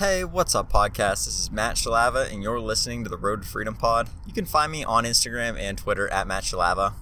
[0.00, 1.26] Hey, what's up, podcast?
[1.26, 4.08] This is Matt Shalava, and you're listening to the Road to Freedom Pod.
[4.26, 6.94] You can find me on Instagram and Twitter at Matt Shalava.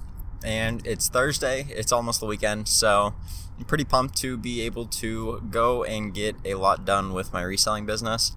[0.45, 3.15] And it's Thursday, it's almost the weekend, so
[3.57, 7.43] I'm pretty pumped to be able to go and get a lot done with my
[7.43, 8.33] reselling business.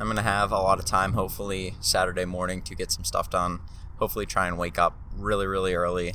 [0.00, 3.28] I'm going to have a lot of time, hopefully, Saturday morning to get some stuff
[3.28, 3.60] done.
[3.98, 6.14] Hopefully, try and wake up really, really early,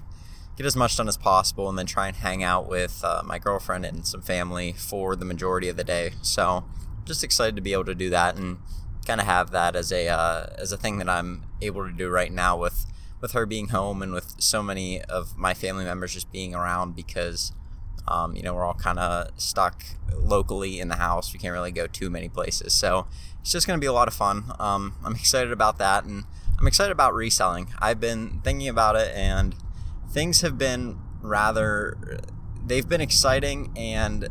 [0.57, 3.38] get as much done as possible, and then try and hang out with uh, my
[3.38, 6.13] girlfriend and some family for the majority of the day.
[6.23, 6.63] So,
[7.05, 8.57] just excited to be able to do that and
[9.05, 12.09] kind of have that as a uh, as a thing that I'm able to do
[12.09, 12.85] right now with
[13.20, 16.95] with her being home and with so many of my family members just being around
[16.95, 17.53] because
[18.07, 19.84] um, you know we're all kind of stuck
[20.16, 21.34] locally in the house.
[21.34, 23.07] We can't really go too many places, so
[23.41, 24.52] it's just going to be a lot of fun.
[24.59, 26.23] Um, I'm excited about that, and
[26.59, 27.68] I'm excited about reselling.
[27.79, 29.55] I've been thinking about it, and
[30.12, 32.20] things have been rather
[32.65, 34.29] they've been exciting and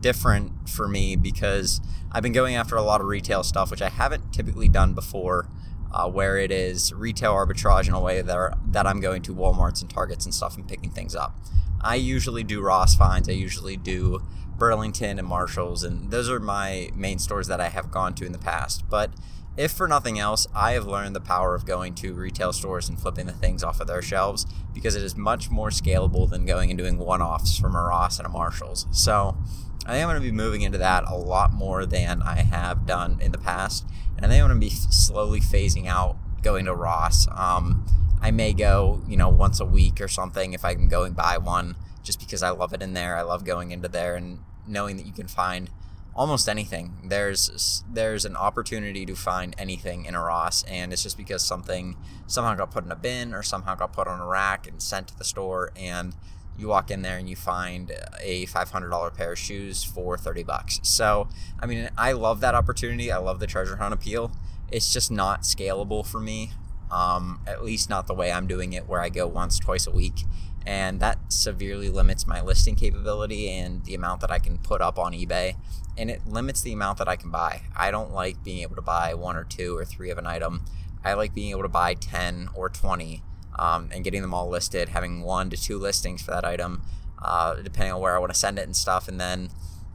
[0.00, 1.80] different for me because
[2.10, 5.48] I've been going after a lot of retail stuff, which I haven't typically done before,
[5.92, 9.34] uh, where it is retail arbitrage in a way that, are, that I'm going to
[9.34, 11.36] Walmarts and Targets and stuff and picking things up.
[11.80, 14.22] I usually do Ross finds, I usually do
[14.56, 18.32] Burlington and Marshalls, and those are my main stores that I have gone to in
[18.32, 18.88] the past.
[18.90, 19.12] But
[19.58, 22.98] if for nothing else, I have learned the power of going to retail stores and
[22.98, 26.70] flipping the things off of their shelves because it is much more scalable than going
[26.70, 28.86] and doing one offs from a Ross and a Marshalls.
[28.92, 29.36] So,
[29.84, 32.86] I think I'm going to be moving into that a lot more than I have
[32.86, 33.86] done in the past.
[34.16, 37.26] And I think I'm going to be slowly phasing out going to Ross.
[37.34, 37.86] Um,
[38.20, 41.74] I may go, you know, once a week or something if I'm going buy one,
[42.02, 43.16] just because I love it in there.
[43.16, 45.70] I love going into there and knowing that you can find
[46.18, 46.98] almost anything.
[47.04, 51.96] There's there's an opportunity to find anything in a Ross, and it's just because something
[52.26, 55.08] somehow got put in a bin or somehow got put on a rack and sent
[55.08, 56.14] to the store, and
[56.58, 60.80] you walk in there and you find a $500 pair of shoes for 30 bucks.
[60.82, 61.28] So,
[61.60, 63.12] I mean, I love that opportunity.
[63.12, 64.32] I love the treasure hunt appeal.
[64.72, 66.50] It's just not scalable for me,
[66.90, 69.92] um, at least not the way I'm doing it, where I go once, twice a
[69.92, 70.24] week.
[70.66, 74.98] And that severely limits my listing capability and the amount that I can put up
[74.98, 75.54] on eBay.
[75.98, 77.62] And it limits the amount that I can buy.
[77.76, 80.62] I don't like being able to buy one or two or three of an item.
[81.04, 83.22] I like being able to buy 10 or 20
[83.58, 86.82] um, and getting them all listed, having one to two listings for that item,
[87.20, 89.50] uh, depending on where I want to send it and stuff, and then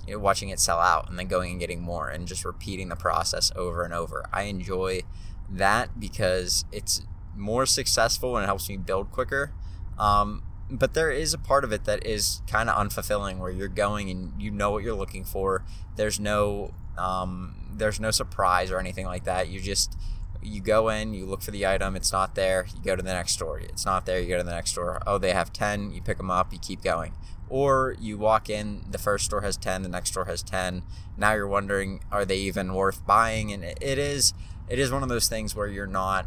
[0.05, 2.89] you know, watching it sell out and then going and getting more and just repeating
[2.89, 4.25] the process over and over.
[4.33, 5.03] I enjoy
[5.49, 7.01] that because it's
[7.35, 9.53] more successful and it helps me build quicker.
[9.97, 13.67] Um, but there is a part of it that is kind of unfulfilling where you're
[13.67, 15.63] going and you know what you're looking for.
[15.95, 19.47] There's no um, there's no surprise or anything like that.
[19.49, 19.95] You just
[20.41, 23.13] you go in, you look for the item, it's not there, you go to the
[23.13, 23.59] next store.
[23.59, 25.01] It's not there, you go to the next store.
[25.07, 27.13] Oh, they have 10, you pick them up, you keep going.
[27.47, 30.83] Or you walk in, the first store has 10, the next store has 10.
[31.15, 33.53] Now you're wondering, are they even worth buying?
[33.53, 34.33] And it is
[34.67, 36.25] it is one of those things where you're not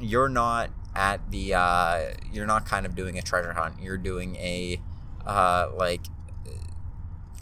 [0.00, 2.00] you're not at the uh,
[2.32, 3.80] you're not kind of doing a treasure hunt.
[3.80, 4.80] You're doing a
[5.26, 6.02] uh, like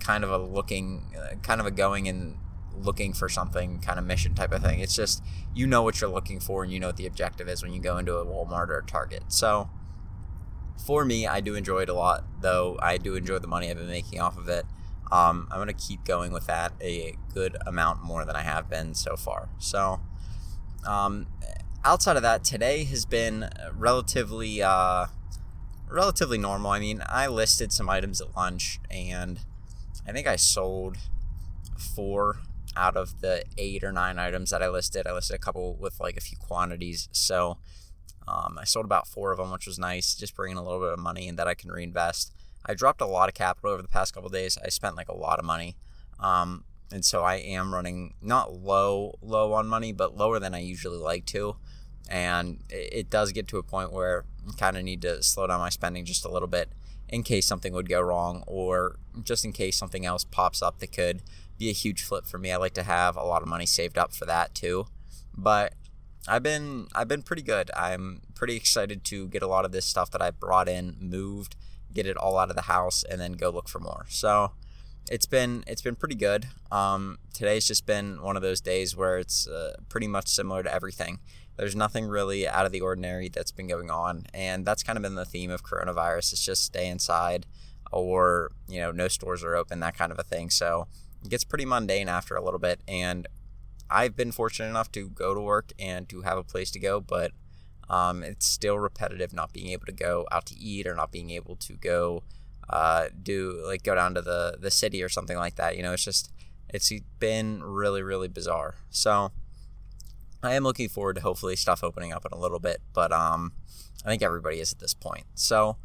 [0.01, 2.37] kind of a looking uh, kind of a going and
[2.75, 4.81] looking for something kind of mission type of thing.
[4.81, 5.23] It's just
[5.55, 7.81] you know what you're looking for and you know what the objective is when you
[7.81, 9.25] go into a Walmart or a Target.
[9.29, 9.71] So
[10.85, 13.77] for me, I do enjoy it a lot, though I do enjoy the money I've
[13.77, 14.65] been making off of it.
[15.11, 18.95] Um, I'm gonna keep going with that a good amount more than I have been
[18.95, 19.51] so far.
[19.59, 20.01] So
[20.87, 21.27] um,
[21.85, 25.07] outside of that, today has been relatively uh,
[25.89, 26.71] relatively normal.
[26.71, 29.41] I mean, I listed some items at lunch and
[30.07, 30.97] I think I sold
[31.77, 32.39] four
[32.77, 35.07] out of the eight or nine items that I listed.
[35.07, 37.09] I listed a couple with like a few quantities.
[37.13, 37.59] So
[38.27, 40.93] um, I sold about four of them, which was nice, just bringing a little bit
[40.93, 42.33] of money and that I can reinvest.
[42.65, 44.57] I dropped a lot of capital over the past couple days.
[44.65, 45.77] I spent like a lot of money.
[46.21, 50.61] Um, and so I am running not low, low on money, but lower than I
[50.61, 51.57] usually like to.
[52.09, 55.61] And it does get to a point where I kind of need to slow down
[55.61, 56.71] my spending just a little bit
[57.09, 60.93] in case something would go wrong or just in case something else pops up that
[60.93, 61.23] could
[61.59, 62.51] be a huge flip for me.
[62.51, 64.87] I like to have a lot of money saved up for that too.
[65.37, 65.75] But
[66.27, 67.71] I've been I've been pretty good.
[67.77, 71.57] I'm pretty excited to get a lot of this stuff that I brought in moved,
[71.93, 74.07] get it all out of the house, and then go look for more.
[74.09, 74.53] So
[75.11, 76.47] it's been it's been pretty good.
[76.71, 80.73] Um, today's just been one of those days where it's uh, pretty much similar to
[80.73, 81.19] everything.
[81.57, 85.03] There's nothing really out of the ordinary that's been going on, and that's kind of
[85.03, 86.33] been the theme of coronavirus.
[86.33, 87.47] It's just stay inside,
[87.91, 90.51] or you know, no stores are open, that kind of a thing.
[90.51, 90.87] So
[91.23, 92.81] it gets pretty mundane after a little bit.
[92.89, 93.27] And
[93.91, 97.01] I've been fortunate enough to go to work and to have a place to go,
[97.01, 97.33] but
[97.91, 101.31] um, it's still repetitive not being able to go out to eat or not being
[101.31, 102.23] able to go
[102.73, 105.77] uh, do like go down to the the city or something like that.
[105.77, 106.31] You know, it's just
[106.73, 108.77] It's been really, really bizarre.
[108.91, 109.31] So
[110.43, 113.53] I am looking forward to hopefully stuff opening up in a little bit, but um,
[114.05, 115.27] I think everybody is at this point.
[115.35, 115.77] So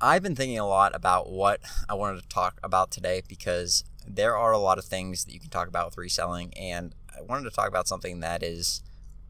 [0.00, 4.36] I've been thinking a lot about what I wanted to talk about today because there
[4.36, 7.44] are a lot of things that you can talk about with reselling, and I wanted
[7.50, 8.82] to talk about something that is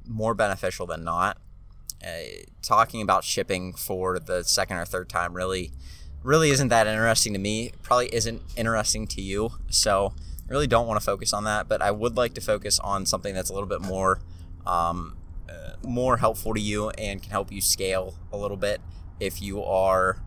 [0.07, 1.39] more beneficial than not.
[2.05, 5.73] Uh, talking about shipping for the second or third time really,
[6.23, 7.73] really isn't that interesting to me.
[7.83, 9.51] Probably isn't interesting to you.
[9.71, 10.15] So
[10.49, 11.69] I really don't want to focus on that.
[11.69, 14.21] But I would like to focus on something that's a little bit more,
[14.67, 15.17] um,
[15.49, 18.81] uh, more helpful to you and can help you scale a little bit
[19.21, 20.23] if you are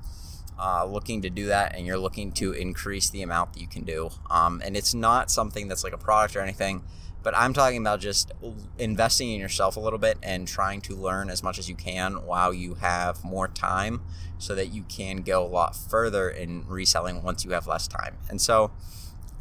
[0.58, 3.84] uh, looking to do that and you're looking to increase the amount that you can
[3.84, 4.10] do.
[4.30, 6.84] Um, and it's not something that's like a product or anything,
[7.24, 8.32] but I'm talking about just
[8.78, 12.26] investing in yourself a little bit and trying to learn as much as you can
[12.26, 14.02] while you have more time
[14.38, 18.18] so that you can go a lot further in reselling once you have less time.
[18.30, 18.72] And so,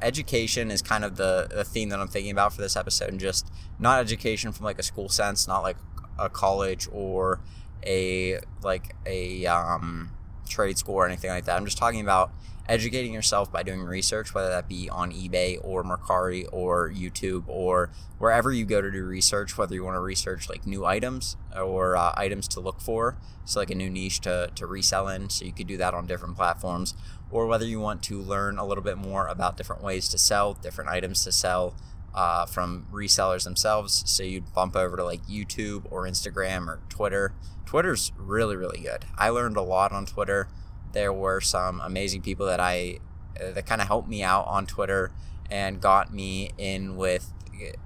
[0.00, 3.20] education is kind of the, the theme that I'm thinking about for this episode, and
[3.20, 5.76] just not education from like a school sense, not like
[6.18, 7.40] a college or
[7.86, 10.10] a like a um,
[10.48, 11.56] trade school or anything like that.
[11.56, 12.32] I'm just talking about
[12.66, 17.90] educating yourself by doing research, whether that be on eBay or Mercari or YouTube or
[18.18, 21.94] wherever you go to do research, whether you want to research like new items or
[21.96, 25.44] uh, items to look for, so like a new niche to, to resell in, so
[25.44, 26.94] you could do that on different platforms,
[27.30, 30.54] or whether you want to learn a little bit more about different ways to sell,
[30.54, 31.74] different items to sell.
[32.14, 37.34] Uh, from resellers themselves, so you'd bump over to like YouTube or Instagram or Twitter.
[37.66, 39.04] Twitter's really, really good.
[39.18, 40.46] I learned a lot on Twitter
[40.94, 43.00] there were some amazing people that I
[43.38, 45.10] uh, that kind of helped me out on Twitter
[45.50, 47.32] and got me in with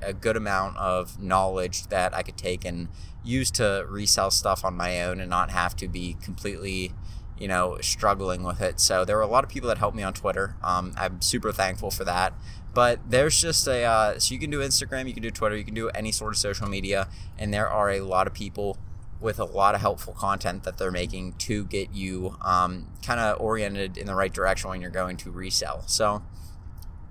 [0.01, 2.89] a good amount of knowledge that I could take and
[3.25, 6.93] use to resell stuff on my own and not have to be completely,
[7.39, 8.81] you know, struggling with it.
[8.81, 10.57] So there were a lot of people that helped me on Twitter.
[10.63, 12.35] Um, I'm super thankful for that.
[12.75, 15.65] But there's just a uh, so you can do Instagram, you can do Twitter, you
[15.65, 17.09] can do any sort of social media,
[17.39, 18.77] and there are a lot of people
[19.21, 23.41] with a lot of helpful content that they're making to get you um, kind of
[23.41, 25.83] oriented in the right direction when you're going to resell.
[25.89, 26.23] So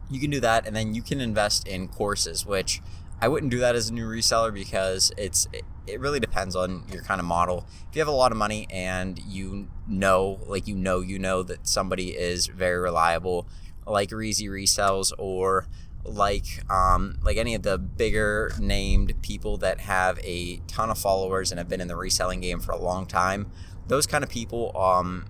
[0.10, 2.82] you can do that, and then you can invest in courses, which
[3.20, 5.48] I wouldn't do that as a new reseller because it's
[5.88, 7.66] it really depends on your kind of model.
[7.90, 11.44] If you have a lot of money and you know, like you know, you know
[11.44, 13.48] that somebody is very reliable,
[13.86, 15.68] like Reezy resells or
[16.04, 21.52] like um, like any of the bigger named people that have a ton of followers
[21.52, 23.52] and have been in the reselling game for a long time.
[23.88, 25.26] Those kind of people, um,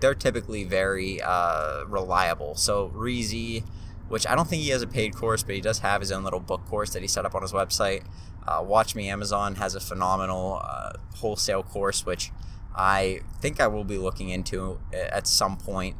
[0.00, 2.54] they're typically very uh, reliable.
[2.56, 3.64] So Reezy,
[4.10, 6.24] which I don't think he has a paid course, but he does have his own
[6.24, 8.04] little book course that he set up on his website.
[8.46, 12.32] Uh, Watch Me Amazon has a phenomenal uh, wholesale course, which
[12.74, 15.96] I think I will be looking into at some point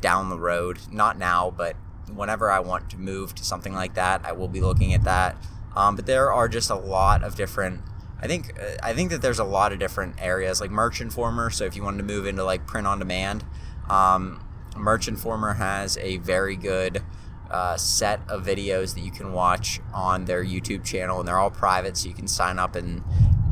[0.00, 0.80] down the road.
[0.90, 1.76] Not now, but
[2.12, 5.36] whenever I want to move to something like that, I will be looking at that.
[5.76, 7.80] Um, but there are just a lot of different.
[8.20, 11.48] I think uh, I think that there's a lot of different areas like Merch Informer.
[11.50, 13.44] So if you wanted to move into like print on demand,
[13.88, 14.44] um,
[14.76, 17.02] Merch Informer has a very good
[17.52, 21.50] uh, set of videos that you can watch on their YouTube channel, and they're all
[21.50, 23.02] private, so you can sign up and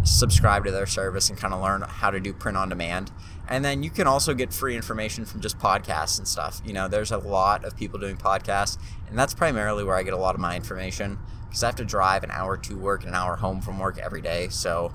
[0.03, 3.13] subscribe to their service and kind of learn how to do print on demand.
[3.49, 6.63] And then you can also get free information from just podcasts and stuff.
[6.65, 10.15] You know, there's a lot of people doing podcasts, and that's primarily where I get
[10.15, 11.19] a lot of my information
[11.49, 13.99] because I have to drive an hour to work and an hour home from work
[13.99, 14.49] every day.
[14.49, 14.95] So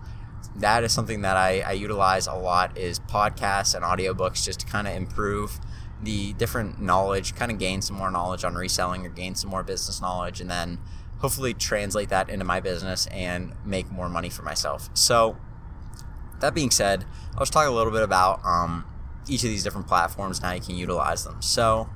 [0.55, 4.65] that is something that I, I utilize a lot is podcasts and audiobooks just to
[4.65, 5.59] kind of improve
[6.03, 9.63] the different knowledge, kind of gain some more knowledge on reselling or gain some more
[9.63, 10.79] business knowledge, and then
[11.19, 14.89] hopefully translate that into my business and make more money for myself.
[14.93, 15.37] So
[16.41, 17.05] that being said,
[17.37, 18.85] let's talk a little bit about um,
[19.27, 21.41] each of these different platforms and how you can utilize them.
[21.41, 21.89] So,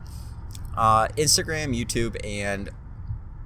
[0.75, 2.69] uh, Instagram, YouTube, and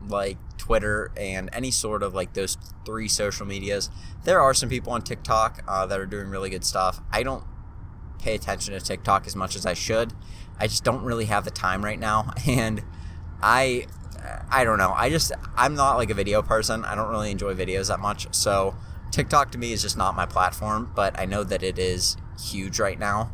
[0.08, 3.90] like Twitter and any sort of like those three social medias.
[4.24, 7.02] There are some people on TikTok uh, that are doing really good stuff.
[7.12, 7.44] I don't
[8.20, 10.14] pay attention to TikTok as much as I should.
[10.60, 12.82] I just don't really have the time right now, and
[13.42, 13.88] I,
[14.50, 14.94] I don't know.
[14.96, 16.86] I just I'm not like a video person.
[16.86, 18.76] I don't really enjoy videos that much, so
[19.12, 22.80] TikTok to me is just not my platform, but I know that it is huge
[22.80, 23.32] right now.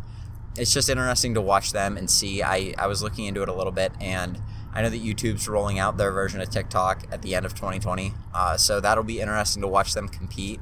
[0.58, 2.44] It's just interesting to watch them and see.
[2.44, 4.42] I, I was looking into it a little bit, and
[4.74, 8.14] I know that YouTube's rolling out their version of TikTok at the end of 2020.
[8.34, 10.60] Uh, so that'll be interesting to watch them compete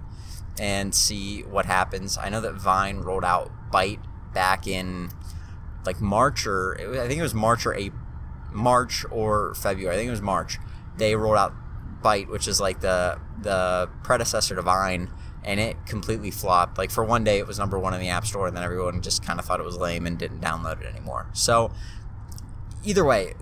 [0.59, 2.17] and see what happens.
[2.17, 3.99] I know that Vine rolled out Byte
[4.33, 5.09] back in
[5.88, 8.00] like March or I think it was March or April,
[8.51, 9.96] March or February.
[9.96, 10.60] I think it was March.
[10.98, 11.53] They rolled out
[12.03, 15.10] Byte, which is like the the predecessor to Vine,
[15.44, 16.77] and it completely flopped.
[16.77, 19.01] Like for one day, it was number one in the App Store, and then everyone
[19.01, 21.27] just kind of thought it was lame and didn't download it anymore.
[21.34, 21.72] So
[22.84, 23.34] either way,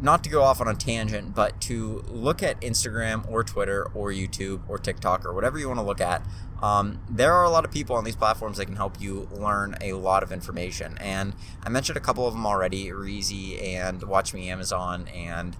[0.00, 4.10] not to go off on a tangent, but to look at Instagram or Twitter or
[4.10, 6.22] YouTube or TikTok or whatever you want to look at.
[6.62, 9.76] Um, there are a lot of people on these platforms that can help you learn
[9.80, 10.96] a lot of information.
[10.98, 15.56] And I mentioned a couple of them already Reezy and Watch Me Amazon and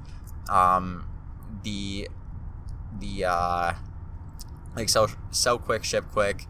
[0.50, 1.06] um,
[1.62, 2.08] the
[2.98, 3.72] the uh,
[4.74, 6.46] like sell, sell quick ship quick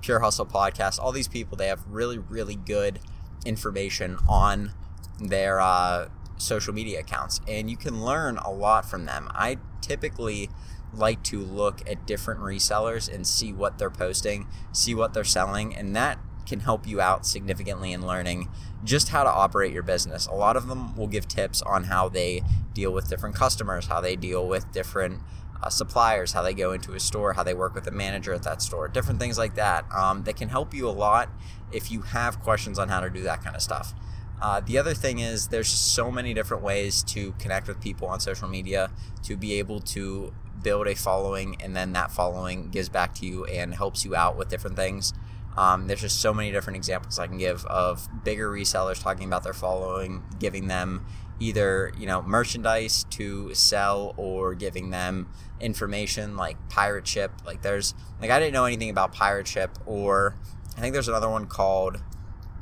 [0.00, 2.98] pure hustle podcast all these people they have really really good
[3.46, 4.72] information on
[5.20, 10.50] their uh, social media accounts and you can learn a lot from them i typically
[10.92, 15.74] like to look at different resellers and see what they're posting see what they're selling
[15.74, 18.48] and that can help you out significantly in learning
[18.84, 20.26] just how to operate your business.
[20.26, 22.42] A lot of them will give tips on how they
[22.74, 25.20] deal with different customers, how they deal with different
[25.62, 28.42] uh, suppliers, how they go into a store, how they work with the manager at
[28.42, 29.84] that store, different things like that.
[29.92, 31.30] Um, that can help you a lot
[31.72, 33.94] if you have questions on how to do that kind of stuff.
[34.44, 38.20] Uh, the other thing is there's so many different ways to connect with people on
[38.20, 38.90] social media
[39.22, 43.46] to be able to build a following and then that following gives back to you
[43.46, 45.14] and helps you out with different things.
[45.56, 49.44] Um, there's just so many different examples I can give of bigger resellers talking about
[49.44, 51.06] their following, giving them
[51.40, 55.26] either you know merchandise to sell or giving them
[55.58, 60.36] information like pirate ship like there's like i didn't know anything about pirate ship or
[60.76, 62.00] i think there's another one called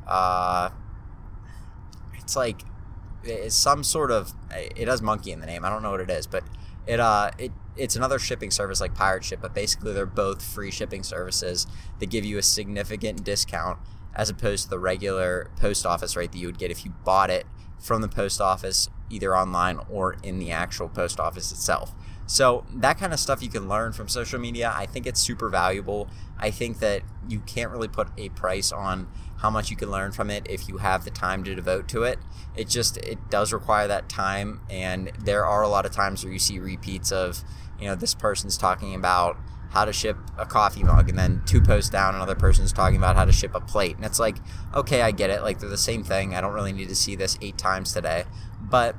[0.06, 0.70] uh
[2.32, 2.62] it's like
[3.24, 6.10] it's some sort of it has monkey in the name i don't know what it
[6.10, 6.42] is but
[6.86, 10.70] it uh it it's another shipping service like pirate ship but basically they're both free
[10.70, 11.66] shipping services
[11.98, 13.78] that give you a significant discount
[14.14, 17.30] as opposed to the regular post office rate that you would get if you bought
[17.30, 17.46] it
[17.78, 21.94] from the post office either online or in the actual post office itself
[22.32, 25.48] so that kind of stuff you can learn from social media i think it's super
[25.48, 26.08] valuable
[26.38, 29.06] i think that you can't really put a price on
[29.42, 32.04] how much you can learn from it if you have the time to devote to
[32.04, 32.18] it.
[32.56, 36.32] It just it does require that time and there are a lot of times where
[36.32, 37.42] you see repeats of,
[37.78, 39.36] you know, this person's talking about
[39.70, 43.16] how to ship a coffee mug and then two posts down another person's talking about
[43.16, 43.96] how to ship a plate.
[43.96, 44.36] And it's like,
[44.74, 45.42] okay, I get it.
[45.42, 46.36] Like they're the same thing.
[46.36, 48.24] I don't really need to see this 8 times today.
[48.60, 48.94] But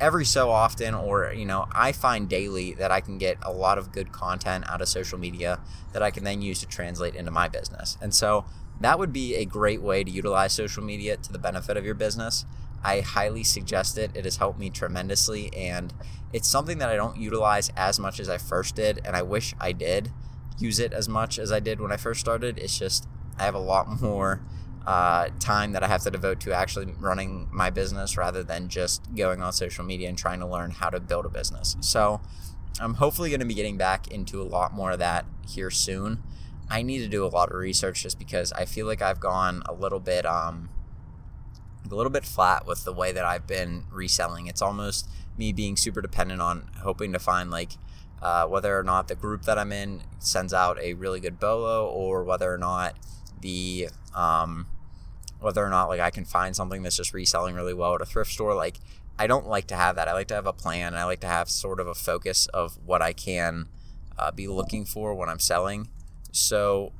[0.00, 3.78] every so often or you know i find daily that i can get a lot
[3.78, 5.58] of good content out of social media
[5.92, 8.44] that i can then use to translate into my business and so
[8.80, 11.94] that would be a great way to utilize social media to the benefit of your
[11.94, 12.44] business.
[12.84, 14.10] I highly suggest it.
[14.14, 15.92] It has helped me tremendously, and
[16.32, 19.54] it's something that I don't utilize as much as I first did, and I wish
[19.60, 20.10] I did
[20.58, 22.58] use it as much as I did when I first started.
[22.58, 24.42] It's just I have a lot more
[24.86, 29.14] uh, time that I have to devote to actually running my business rather than just
[29.14, 31.76] going on social media and trying to learn how to build a business.
[31.80, 32.20] So
[32.80, 36.22] I'm hopefully going to be getting back into a lot more of that here soon.
[36.70, 39.62] I need to do a lot of research just because I feel like I've gone
[39.66, 40.70] a little bit um
[41.90, 44.46] a little bit flat with the way that I've been reselling.
[44.46, 47.72] It's almost me being super dependent on hoping to find like
[48.20, 51.86] uh, whether or not the group that I'm in sends out a really good bolo
[51.86, 52.96] or whether or not
[53.40, 54.66] the um,
[55.40, 58.06] whether or not like I can find something that's just reselling really well at a
[58.06, 58.54] thrift store.
[58.54, 58.78] Like
[59.18, 60.08] I don't like to have that.
[60.08, 60.94] I like to have a plan.
[60.94, 63.68] I like to have sort of a focus of what I can
[64.18, 65.88] uh, be looking for when I'm selling.
[66.32, 66.92] So,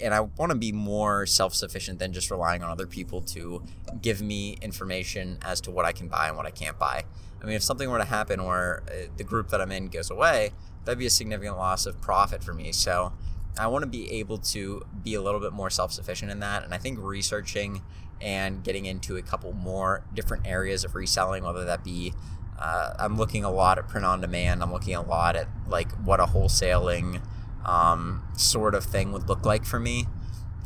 [0.00, 3.62] and I want to be more self sufficient than just relying on other people to
[4.02, 7.04] give me information as to what I can buy and what I can't buy.
[7.42, 10.10] I mean, if something were to happen where uh, the group that I'm in goes
[10.10, 10.50] away,
[10.84, 12.72] that'd be a significant loss of profit for me.
[12.72, 13.12] So,
[13.60, 16.64] I want to be able to be a little bit more self sufficient in that.
[16.64, 17.82] And I think researching
[18.20, 22.12] and getting into a couple more different areas of reselling, whether that be
[22.58, 25.92] uh, I'm looking a lot at print on demand, I'm looking a lot at like
[25.92, 27.22] what a wholesaling
[27.64, 30.06] um, sort of thing would look like for me.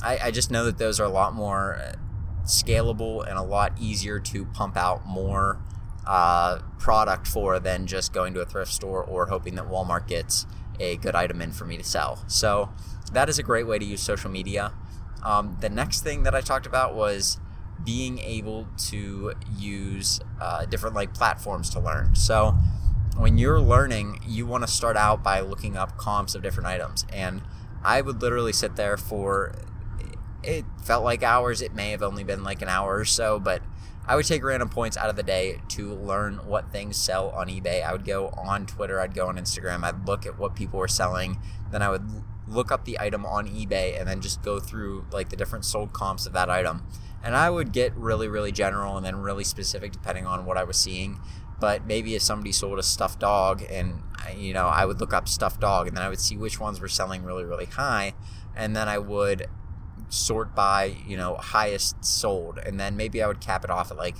[0.03, 1.95] I, I just know that those are a lot more uh,
[2.45, 5.61] scalable and a lot easier to pump out more
[6.07, 10.47] uh, product for than just going to a thrift store or hoping that Walmart gets
[10.81, 12.25] a good item in for me to sell.
[12.27, 12.71] So
[13.13, 14.73] that is a great way to use social media.
[15.25, 17.39] Um, the next thing that I talked about was
[17.85, 22.15] being able to use uh, different like platforms to learn.
[22.15, 22.57] So
[23.17, 27.07] when you're learning, you want to start out by looking up comps of different items.
[27.13, 27.43] And
[27.83, 29.55] I would literally sit there for
[30.43, 31.63] it felt like hours.
[31.63, 33.63] It may have only been like an hour or so, but
[34.07, 37.49] I would take random points out of the day to learn what things sell on
[37.49, 37.83] eBay.
[37.83, 40.89] I would go on Twitter, I'd go on Instagram, I'd look at what people were
[40.89, 41.39] selling,
[41.71, 42.07] then I would
[42.47, 45.95] look up the item on eBay and then just go through like the different sold
[45.95, 46.87] comps of that item.
[47.23, 50.65] And I would get really, really general and then really specific depending on what I
[50.65, 51.21] was seeing
[51.61, 54.03] but maybe if somebody sold a stuffed dog and
[54.37, 56.81] you know i would look up stuffed dog and then i would see which ones
[56.81, 58.13] were selling really really high
[58.57, 59.47] and then i would
[60.09, 63.97] sort by you know highest sold and then maybe i would cap it off at
[63.97, 64.17] like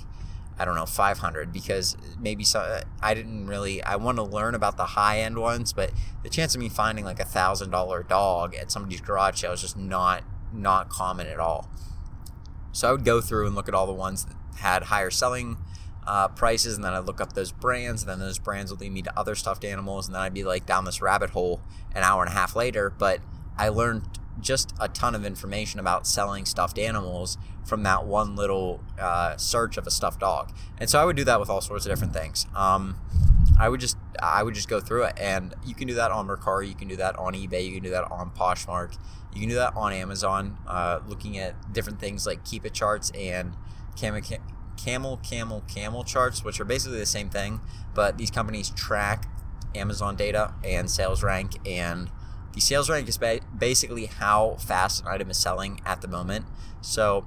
[0.57, 4.77] I don't know, 500 because maybe so, I didn't really, I want to learn about
[4.77, 5.91] the high end ones, but
[6.23, 9.61] the chance of me finding like a thousand dollar dog at somebody's garage sale is
[9.61, 10.23] just not,
[10.53, 11.69] not common at all.
[12.71, 15.57] So I would go through and look at all the ones that had higher selling
[16.07, 18.93] uh, prices, and then I'd look up those brands, and then those brands would lead
[18.93, 21.61] me to other stuffed animals, and then I'd be like down this rabbit hole
[21.93, 22.89] an hour and a half later.
[22.89, 23.19] But
[23.57, 28.81] I learned just a ton of information about selling stuffed animals from that one little
[28.99, 30.51] uh, search of a stuffed dog.
[30.77, 32.45] And so I would do that with all sorts of different things.
[32.55, 32.99] Um,
[33.57, 36.27] I would just I would just go through it, and you can do that on
[36.27, 38.97] Mercari, you can do that on eBay, you can do that on Poshmark,
[39.33, 40.57] you can do that on Amazon.
[40.67, 43.53] Uh, looking at different things like Keepa charts and
[43.95, 44.21] camel,
[44.77, 47.61] camel camel camel charts, which are basically the same thing,
[47.93, 49.29] but these companies track
[49.73, 52.09] Amazon data and sales rank and
[52.55, 56.45] the sales rank is ba- basically how fast an item is selling at the moment.
[56.79, 57.25] So,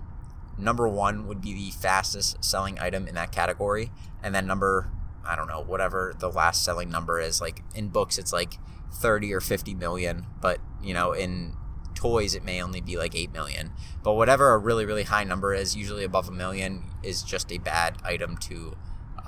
[0.57, 3.93] number one would be the fastest selling item in that category.
[4.23, 4.91] And then number,
[5.25, 7.43] I don't know, whatever the last selling number is.
[7.43, 8.55] Like in books, it's like
[8.91, 10.25] 30 or 50 million.
[10.41, 11.53] But, you know, in
[11.95, 13.73] toys, it may only be like 8 million.
[14.03, 17.59] But whatever a really, really high number is, usually above a million, is just a
[17.59, 18.79] bad item to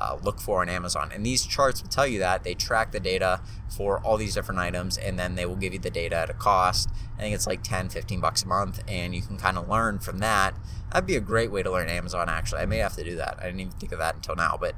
[0.01, 1.11] uh, look for on Amazon.
[1.15, 4.61] And these charts will tell you that they track the data for all these different
[4.61, 6.89] items and then they will give you the data at a cost.
[7.19, 9.99] I think it's like 10, 15 bucks a month and you can kind of learn
[9.99, 10.55] from that.
[10.93, 12.63] That'd be a great way to learn Amazon actually.
[12.63, 13.39] I may have to do that.
[13.41, 14.75] I didn't even think of that until now, but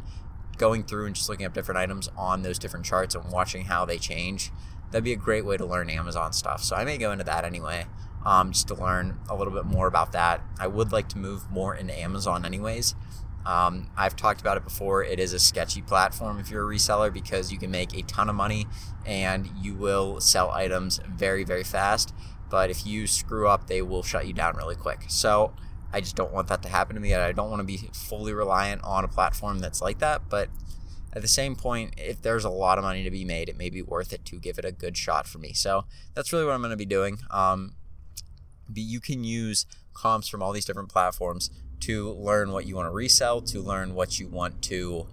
[0.59, 3.85] going through and just looking up different items on those different charts and watching how
[3.85, 4.51] they change,
[4.91, 6.63] that'd be a great way to learn Amazon stuff.
[6.63, 7.87] So I may go into that anyway.
[8.25, 10.43] Um, just to learn a little bit more about that.
[10.57, 12.95] I would like to move more into Amazon, anyways.
[13.45, 15.03] Um, I've talked about it before.
[15.03, 18.29] It is a sketchy platform if you're a reseller because you can make a ton
[18.29, 18.67] of money
[19.05, 22.15] and you will sell items very, very fast.
[22.51, 25.05] But if you screw up, they will shut you down really quick.
[25.09, 25.55] So
[25.93, 27.15] I just don't want that to happen to me.
[27.15, 30.29] I don't want to be fully reliant on a platform that's like that.
[30.29, 30.49] But
[31.13, 33.71] at the same point, if there's a lot of money to be made, it may
[33.71, 35.53] be worth it to give it a good shot for me.
[35.53, 35.85] So
[36.15, 37.19] that's really what I'm going to be doing.
[37.31, 37.75] Um,
[38.75, 41.51] you can use comps from all these different platforms
[41.83, 45.07] to learn what you want to resell, to learn what you want to,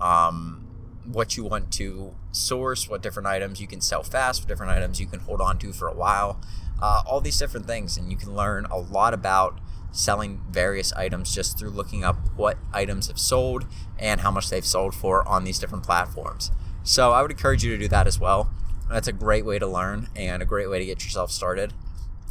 [0.00, 0.66] um,
[1.04, 5.00] what you want to source, what different items you can sell fast, what different items
[5.00, 6.40] you can hold on to for a while,
[6.80, 11.32] uh, all these different things, and you can learn a lot about selling various items
[11.32, 13.64] just through looking up what items have sold
[13.98, 16.50] and how much they've sold for on these different platforms.
[16.82, 18.50] So I would encourage you to do that as well.
[18.90, 21.72] That's a great way to learn and a great way to get yourself started.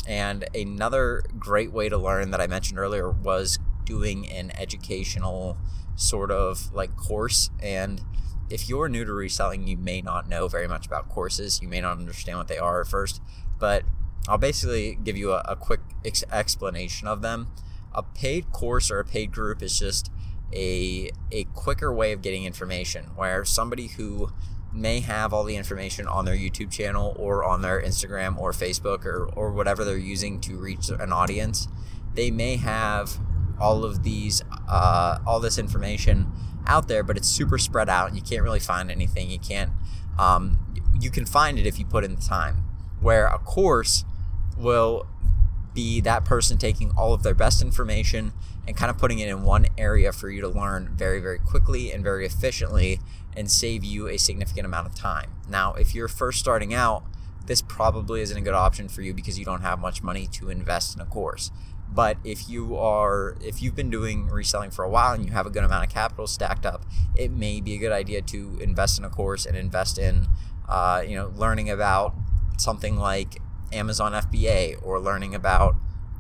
[0.05, 5.57] And another great way to learn that I mentioned earlier was doing an educational
[5.95, 7.49] sort of like course.
[7.61, 8.01] And
[8.49, 11.61] if you're new to reselling you may not know very much about courses.
[11.61, 13.21] You may not understand what they are at first.
[13.59, 13.83] But
[14.27, 17.47] i'll basically give you a, a quick ex- explanation of them.
[17.93, 20.11] A paid course or a paid group is just
[20.51, 24.31] a, a quicker way of getting information where somebody who
[24.73, 29.05] may have all the information on their YouTube channel or on their Instagram or Facebook
[29.05, 31.67] or, or whatever they're using to reach an audience,
[32.15, 33.19] they may have
[33.59, 36.31] all of these uh, all this information
[36.67, 39.29] out there, but it's super spread out, and you can't really find anything.
[39.29, 39.71] You can't.
[40.17, 40.57] Um,
[40.99, 42.63] you can find it if you put in the time.
[43.01, 44.05] Where a course
[44.57, 45.07] will
[45.73, 48.31] be that person taking all of their best information
[48.67, 51.91] and kind of putting it in one area for you to learn very, very quickly
[51.91, 52.99] and very efficiently
[53.35, 55.31] and save you a significant amount of time.
[55.49, 57.03] Now, if you're first starting out,
[57.45, 60.49] this probably isn't a good option for you because you don't have much money to
[60.49, 61.51] invest in a course.
[61.93, 65.45] But if you are if you've been doing reselling for a while and you have
[65.45, 68.97] a good amount of capital stacked up, it may be a good idea to invest
[68.97, 70.27] in a course and invest in
[70.67, 72.15] uh, you know learning about
[72.58, 73.39] something like
[73.71, 75.75] Amazon FBA or learning about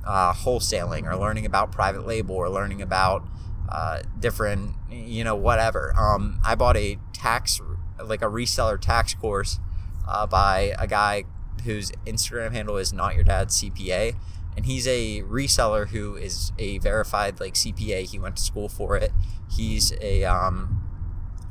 [0.05, 3.25] uh, wholesaling or learning about private label or learning about
[3.69, 5.93] uh, different you know whatever.
[5.97, 7.59] Um, I bought a tax
[8.03, 9.59] like a reseller tax course
[10.07, 11.23] uh, by a guy
[11.63, 14.15] whose Instagram handle is not your dad's CPA
[14.55, 18.09] and he's a reseller who is a verified like CPA.
[18.09, 19.11] He went to school for it.
[19.55, 20.81] He's a um,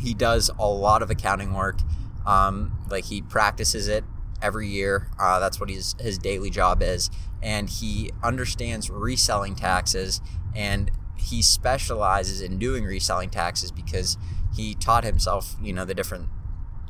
[0.00, 1.80] he does a lot of accounting work.
[2.26, 4.04] Um, like he practices it
[4.40, 5.08] every year.
[5.18, 7.10] Uh, that's what his his daily job is,
[7.42, 10.20] and he understands reselling taxes
[10.54, 14.16] and he specializes in doing reselling taxes because
[14.54, 16.28] he taught himself, you know, the different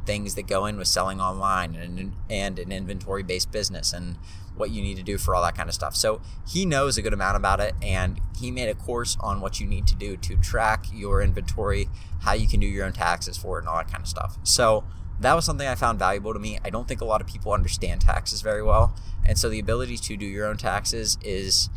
[0.05, 4.17] things that go in with selling online and and an inventory based business and
[4.55, 5.97] what you need to do for all that kind of stuff.
[5.97, 9.61] So he knows a good amount about it, and he made a course on what
[9.61, 11.89] you need to do to track your inventory,
[12.21, 14.37] how you can do your own taxes for it, and all that kind of stuff.
[14.43, 14.85] So
[15.21, 16.59] that was something I found valuable to me.
[16.65, 19.97] I don't think a lot of people understand taxes very well, and so the ability
[19.97, 21.71] to do your own taxes is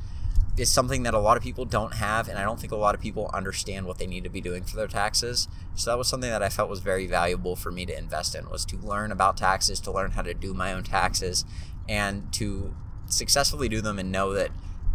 [0.57, 2.95] is something that a lot of people don't have, and I don't think a lot
[2.95, 5.47] of people understand what they need to be doing for their taxes.
[5.75, 8.49] So that was something that I felt was very valuable for me to invest in
[8.49, 11.43] was to learn about taxes, to learn how to do my own taxes,
[11.89, 12.73] and to
[13.07, 14.51] successfully do them and know that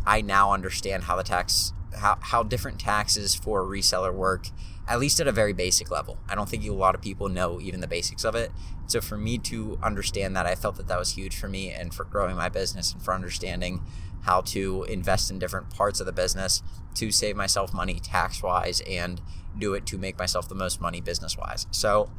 [0.06, 4.48] I now understand how the tax how, how different taxes for a reseller work
[4.90, 6.18] at least at a very basic level.
[6.28, 8.50] I don't think a lot of people know even the basics of it.
[8.88, 11.94] So for me to understand that, I felt that that was huge for me and
[11.94, 13.82] for growing my business and for understanding
[14.22, 16.64] how to invest in different parts of the business
[16.96, 19.22] to save myself money tax wise and
[19.56, 21.68] do it to make myself the most money business wise.
[21.70, 22.10] So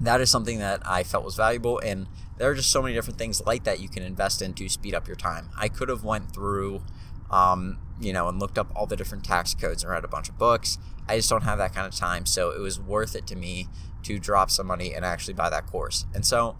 [0.00, 3.16] that is something that I felt was valuable and there are just so many different
[3.16, 5.50] things like that you can invest in to speed up your time.
[5.56, 6.82] I could have went through
[7.30, 10.28] um, you know, and looked up all the different tax codes and read a bunch
[10.28, 10.78] of books.
[11.08, 12.26] I just don't have that kind of time.
[12.26, 13.68] So it was worth it to me
[14.04, 16.06] to drop some money and actually buy that course.
[16.14, 16.56] And so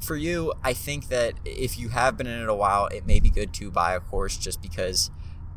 [0.00, 3.20] for you, I think that if you have been in it a while, it may
[3.20, 5.10] be good to buy a course just because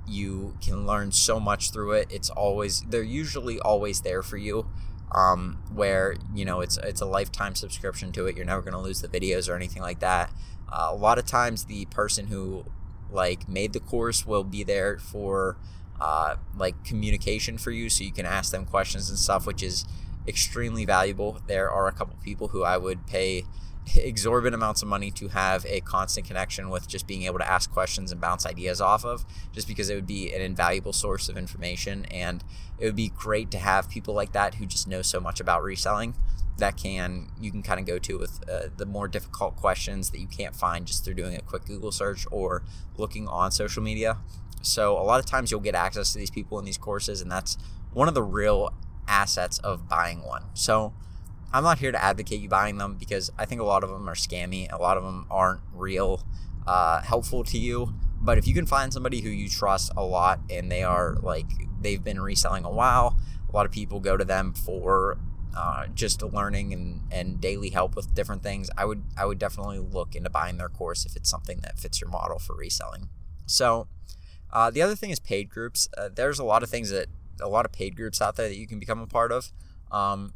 [0.08, 2.08] you can learn so much through it.
[2.10, 4.67] It's always, they're usually always there for you.
[5.13, 8.38] Um, where you know it's it's a lifetime subscription to it.
[8.38, 10.32] You're never going to lose the videos or anything like that.
[10.71, 12.63] Uh, a lot of times, the person who
[13.10, 15.58] like made the course will be there for
[16.02, 19.86] uh, like communication for you so you can ask them questions and stuff which is
[20.28, 23.44] extremely valuable there are a couple people who i would pay
[23.96, 27.72] exorbitant amounts of money to have a constant connection with just being able to ask
[27.72, 31.38] questions and bounce ideas off of just because it would be an invaluable source of
[31.38, 32.44] information and
[32.80, 35.64] it would be great to have people like that who just know so much about
[35.64, 36.16] reselling
[36.58, 40.20] that can you can kind of go to with uh, the more difficult questions that
[40.20, 42.64] you can't find just through doing a quick Google search or
[42.98, 44.18] looking on social media.
[44.62, 47.32] So a lot of times you'll get access to these people in these courses, and
[47.32, 47.58] that's
[47.93, 48.74] one of the real
[49.08, 50.43] assets of buying one.
[50.54, 50.93] So
[51.54, 54.10] I'm not here to advocate you buying them because I think a lot of them
[54.10, 54.71] are scammy.
[54.71, 56.24] A lot of them aren't real
[56.65, 57.93] uh, helpful to you.
[58.21, 61.47] But if you can find somebody who you trust a lot and they are like
[61.82, 63.17] they've been reselling a while,
[63.50, 65.17] a lot of people go to them for
[65.56, 69.80] uh, just learning and, and daily help with different things, I would I would definitely
[69.80, 73.10] look into buying their course if it's something that fits your model for reselling.
[73.45, 73.88] So
[74.54, 75.88] uh, the other thing is paid groups.
[75.98, 77.08] Uh, there's a lot of things that
[77.42, 79.52] a lot of paid groups out there that you can become a part of.
[79.92, 80.34] Um,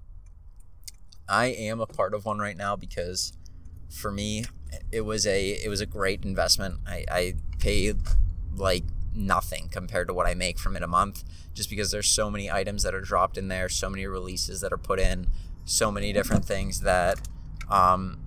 [1.27, 3.33] I am a part of one right now because
[3.89, 4.45] for me
[4.91, 6.79] it was a it was a great investment.
[6.87, 7.97] I, I paid
[8.55, 11.23] like nothing compared to what I make from it a month
[11.53, 14.73] just because there's so many items that are dropped in there, so many releases that
[14.73, 15.27] are put in,
[15.63, 17.19] so many different things that
[17.69, 18.19] um,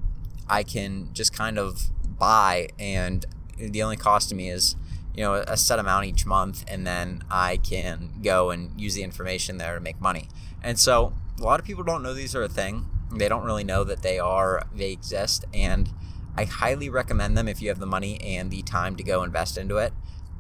[0.48, 3.26] I can just kind of buy and
[3.58, 4.76] the only cost to me is
[5.18, 9.02] you know a set amount each month and then I can go and use the
[9.02, 10.28] information there to make money.
[10.62, 12.86] And so a lot of people don't know these are a thing.
[13.12, 15.90] They don't really know that they are they exist and
[16.36, 19.58] I highly recommend them if you have the money and the time to go invest
[19.58, 19.92] into it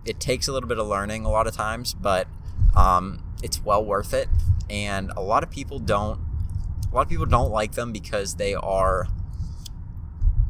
[0.08, 2.26] it takes a little bit of learning a lot of times, but
[2.74, 4.28] um, it's well worth it.
[4.70, 6.20] And a lot of people don't.
[6.90, 9.06] A lot of people don't like them because they are.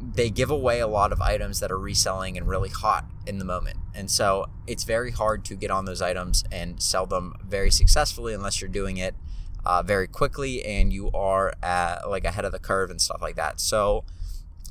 [0.01, 3.45] They give away a lot of items that are reselling and really hot in the
[3.45, 3.79] moment.
[3.99, 8.33] And so it's very hard to get on those items and sell them very successfully
[8.33, 9.17] unless you're doing it
[9.67, 13.35] uh, very quickly and you are at, like ahead of the curve and stuff like
[13.35, 13.59] that.
[13.59, 14.05] So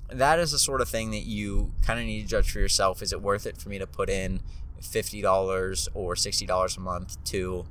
[0.10, 3.02] that is the sort of thing that you kind of need to judge for yourself.
[3.02, 4.40] Is it worth it for me to put in
[4.82, 7.66] $50 or $60 a month to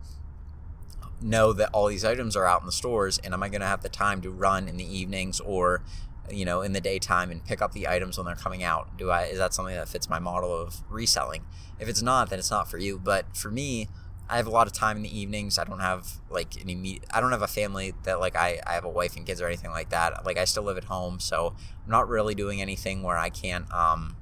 [1.23, 3.67] know that all these items are out in the stores and am I going to
[3.67, 5.83] have the time to run in the evenings or
[6.31, 8.97] you know in the daytime and pick up the items when they're coming out.
[8.97, 11.45] Do I is that something that fits my model of reselling?
[11.79, 12.99] If it's not then it's not for you.
[12.99, 13.89] But for me
[14.29, 15.59] I have a lot of time in the evenings.
[15.59, 18.73] I don't have like any meet I don't have a family that like I, I
[18.75, 20.25] have a wife and kids or anything like that.
[20.25, 23.73] Like I still live at home so I'm not really doing anything where I can't
[23.73, 24.17] um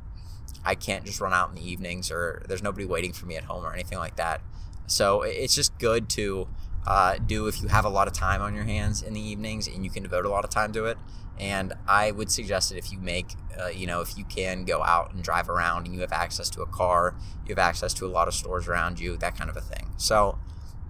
[0.64, 3.44] I can't just run out in the evenings or there's nobody waiting for me at
[3.44, 4.40] home or anything like that.
[4.86, 6.48] So it's just good to
[6.87, 9.66] uh, do if you have a lot of time on your hands in the evenings
[9.66, 10.99] and you can devote a lot of time to it.
[11.38, 14.83] And I would suggest that if you make, uh, you know, if you can go
[14.83, 18.07] out and drive around and you have access to a car, you have access to
[18.07, 19.92] a lot of stores around you, that kind of a thing.
[19.97, 20.38] So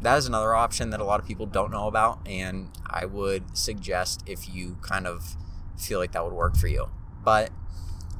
[0.03, 2.19] that is another option that a lot of people don't know about.
[2.27, 5.37] And I would suggest if you kind of
[5.79, 6.91] feel like that would work for you.
[7.25, 7.51] But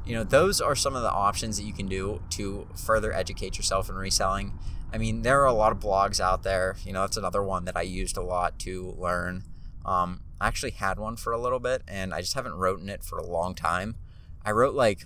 [0.05, 3.57] you know, those are some of the options that you can do to further educate
[3.57, 4.53] yourself in reselling.
[4.95, 6.77] I mean, there are a lot of blogs out there.
[6.85, 9.43] You know, that's another one that I used a lot to learn.
[9.83, 13.03] Um, I actually had one for a little bit, and I just haven't written it
[13.03, 13.97] for a long time.
[14.45, 15.05] I wrote like,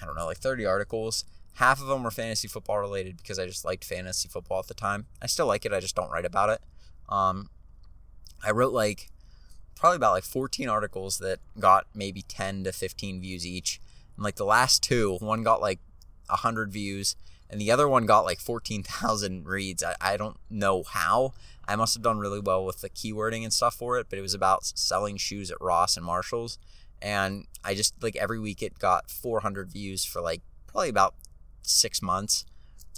[0.00, 1.24] I don't know, like 30 articles.
[1.54, 4.74] Half of them were fantasy football related because I just liked fantasy football at the
[4.74, 5.06] time.
[5.20, 6.60] I still like it, I just don't write about it.
[7.08, 7.50] Um,
[8.44, 9.10] I wrote like
[9.74, 13.80] probably about like 14 articles that got maybe 10 to 15 views each
[14.16, 15.80] and like the last two, one got like
[16.28, 17.16] 100 views,
[17.54, 19.84] and the other one got like 14,000 reads.
[19.84, 21.34] I, I don't know how.
[21.68, 24.22] I must have done really well with the keywording and stuff for it, but it
[24.22, 26.58] was about selling shoes at Ross and Marshalls.
[27.00, 31.14] And I just like every week it got 400 views for like probably about
[31.62, 32.44] six months.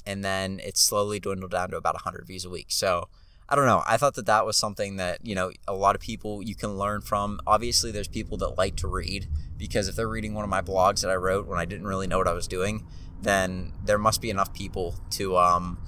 [0.06, 2.68] And then it slowly dwindled down to about 100 views a week.
[2.70, 3.08] So
[3.50, 3.82] I don't know.
[3.86, 6.78] I thought that that was something that, you know, a lot of people you can
[6.78, 7.40] learn from.
[7.46, 11.02] Obviously, there's people that like to read because if they're reading one of my blogs
[11.02, 12.86] that I wrote when I didn't really know what I was doing,
[13.20, 15.78] then there must be enough people to um,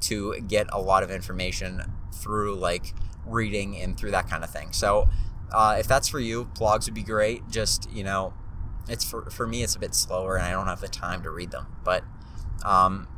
[0.00, 1.82] to get a lot of information
[2.14, 2.94] through like
[3.26, 4.72] reading and through that kind of thing.
[4.72, 5.08] So
[5.52, 7.48] uh, if that's for you, blogs would be great.
[7.48, 8.34] Just you know,
[8.88, 11.30] it's for for me, it's a bit slower, and I don't have the time to
[11.30, 11.66] read them.
[11.84, 12.04] But
[12.64, 13.08] um,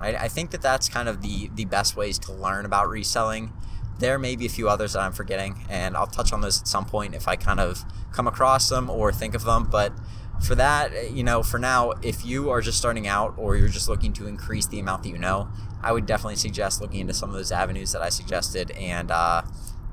[0.00, 3.52] I, I think that that's kind of the the best ways to learn about reselling.
[3.98, 6.68] There may be a few others that I'm forgetting, and I'll touch on those at
[6.68, 9.64] some point if I kind of come across them or think of them.
[9.64, 9.92] But
[10.42, 13.88] for that, you know, for now, if you are just starting out or you're just
[13.88, 15.48] looking to increase the amount that you know,
[15.82, 19.42] I would definitely suggest looking into some of those avenues that I suggested and uh,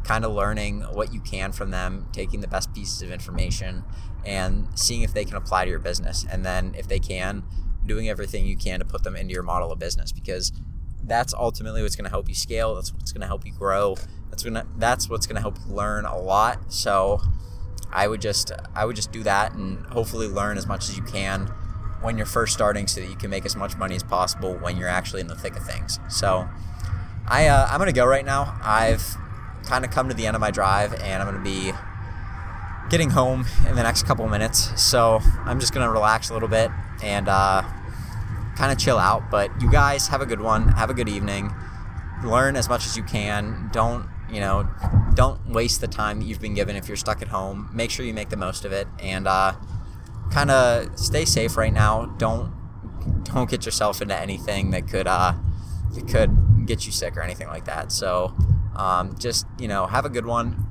[0.04, 3.84] kind of learning what you can from them, taking the best pieces of information
[4.26, 6.26] and seeing if they can apply to your business.
[6.30, 7.44] And then if they can,
[7.86, 10.52] doing everything you can to put them into your model of business because
[11.04, 12.76] that's ultimately what's going to help you scale.
[12.76, 13.96] That's what's going to help you grow.
[14.30, 16.74] That's going that's what's going to help you learn a lot.
[16.74, 17.22] So
[17.96, 21.04] I would just I would just do that and hopefully learn as much as you
[21.04, 21.48] can
[22.02, 24.76] when you're first starting so that you can make as much money as possible when
[24.76, 26.00] you're actually in the thick of things.
[26.10, 26.48] So
[27.26, 28.60] I uh, I'm gonna go right now.
[28.62, 29.16] I've
[29.64, 31.72] kind of come to the end of my drive and I'm gonna be
[32.90, 34.80] getting home in the next couple minutes.
[34.82, 37.64] So I'm just gonna relax a little bit and uh,
[38.58, 39.32] kind of chill out.
[39.32, 40.68] But you guys have a good one.
[40.68, 41.56] Have a good evening.
[42.26, 43.70] Learn as much as you can.
[43.72, 44.68] Don't you know?
[45.14, 47.70] Don't waste the time that you've been given if you're stuck at home.
[47.74, 49.54] Make sure you make the most of it and uh,
[50.32, 52.06] kind of stay safe right now.
[52.18, 52.54] Don't
[53.24, 55.34] don't get yourself into anything that could uh,
[55.94, 57.92] that could get you sick or anything like that.
[57.92, 58.36] So
[58.76, 60.68] um, just you know have a good one.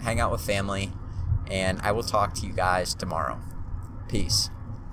[0.00, 0.92] Hang out with family,
[1.50, 3.40] and I will talk to you guys tomorrow.
[4.08, 4.50] Peace.